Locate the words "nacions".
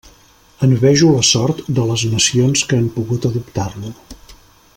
2.15-2.65